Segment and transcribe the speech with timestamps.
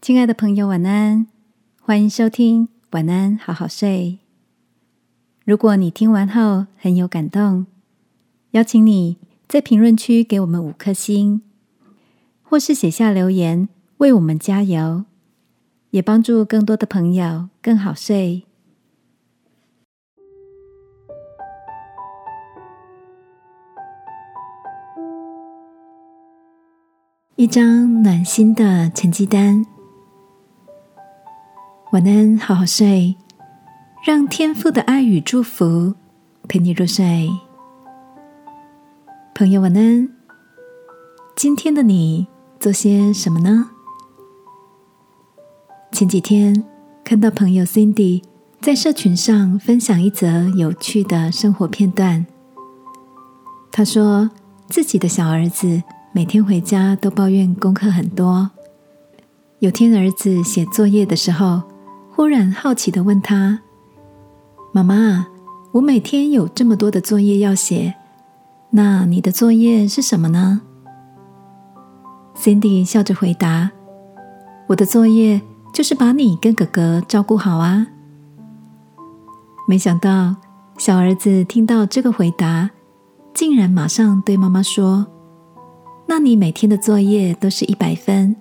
[0.00, 1.26] 亲爱的朋友，晚安！
[1.82, 4.18] 欢迎收听《晚安，好好睡》。
[5.44, 7.66] 如果你听完后很有感动，
[8.52, 11.42] 邀请你在评论区给我们五颗星，
[12.42, 13.68] 或是写下留言
[13.98, 15.04] 为我们加油，
[15.90, 18.44] 也帮助更多的朋友更好睡。
[27.36, 29.66] 一张暖心的成绩单。
[31.92, 33.16] 晚安，好好睡，
[34.06, 35.92] 让天父的爱与祝福
[36.46, 37.28] 陪你入睡。
[39.34, 40.08] 朋友，晚安。
[41.34, 42.28] 今天的你
[42.60, 43.70] 做些什么呢？
[45.90, 46.64] 前几天
[47.02, 48.22] 看到朋友 Cindy
[48.60, 52.24] 在社群上分享一则有趣的生活片段。
[53.72, 54.30] 他说
[54.68, 58.52] 自己的小儿子每天回家都抱怨功课很多。
[59.58, 61.62] 有天儿子写作业的时候。
[62.20, 63.60] 忽然好奇的问他
[64.74, 65.28] ：“妈妈，
[65.72, 67.94] 我每天有这么多的作业要写，
[68.72, 70.60] 那你的作业是什么呢
[72.36, 73.70] ？”Cindy 笑着回答
[74.68, 75.40] ：“我的作业
[75.72, 77.86] 就是把你跟哥哥照顾好啊。”
[79.66, 80.36] 没想到
[80.76, 82.68] 小儿子听到这个回答，
[83.32, 85.06] 竟然马上对妈妈说
[86.06, 88.36] ：“那你每天的作业都是一百分，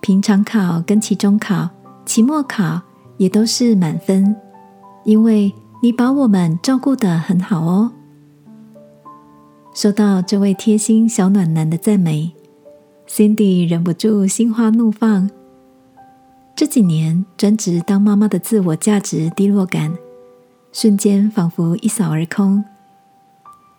[0.00, 1.70] 平常考跟期中考、
[2.04, 2.82] 期末考。”
[3.18, 4.34] 也都是满分，
[5.04, 5.52] 因为
[5.82, 7.92] 你把我们照顾得很好哦。
[9.74, 12.32] 收到这位贴心小暖男的赞美
[13.06, 15.30] ，Cindy 忍不住心花怒放。
[16.56, 19.92] 这几年专职当妈妈的自我价值低落感，
[20.72, 22.64] 瞬间仿佛一扫而空。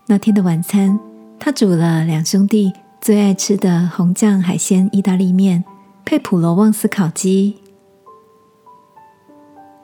[0.07, 0.97] 那天的晚餐，
[1.37, 5.63] 他煮了两兄弟最爱吃的红酱海鲜意大利面，
[6.05, 7.57] 配普罗旺斯烤鸡。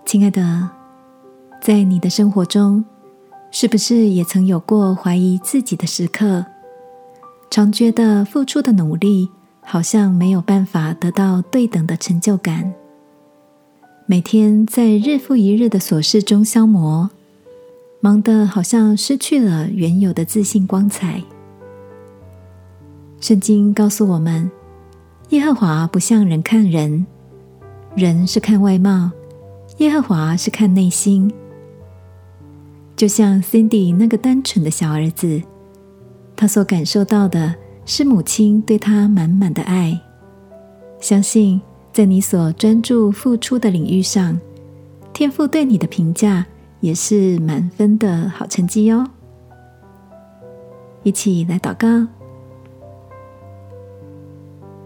[0.06, 0.70] 亲爱的，
[1.60, 2.86] 在你的生活中，
[3.50, 6.46] 是不是也曾有过怀疑自己的时刻？
[7.50, 9.28] 常觉得付出的努力
[9.62, 12.72] 好像没有办法得到对等的成就感，
[14.06, 17.10] 每天在日复一日的琐事中消磨，
[18.00, 21.24] 忙得好像失去了原有的自信光彩。
[23.20, 24.52] 圣经告诉我们，
[25.30, 27.08] 耶和华不像人看人，
[27.96, 29.10] 人是看外貌。
[29.80, 31.30] 耶和华是看内心，
[32.96, 35.42] 就像 Cindy 那个单纯的小儿子，
[36.34, 37.54] 他所感受到的
[37.86, 40.00] 是母亲对他满满的爱。
[41.02, 44.40] 相信在你所专注付出的领域上，
[45.12, 46.46] 天父对你的评价
[46.80, 49.06] 也是满分的好成绩哟。
[51.04, 52.08] 一起来祷告，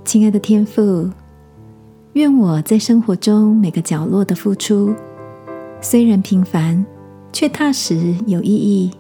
[0.04, 1.12] 亲爱的天父。
[2.14, 4.94] 愿我在生活中每个角落的付出，
[5.80, 6.84] 虽然平凡，
[7.32, 8.92] 却踏实有意义。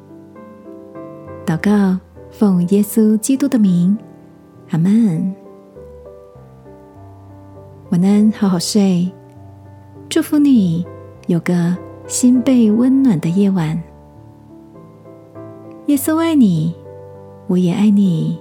[1.43, 1.99] 祷告，
[2.29, 3.97] 奉耶稣基督的名，
[4.69, 5.33] 阿门。
[7.89, 9.11] 晚安，好好睡。
[10.07, 10.85] 祝福你
[11.25, 13.81] 有个心被温暖的夜晚。
[15.87, 16.75] 耶稣爱你，
[17.47, 18.37] 我也爱你。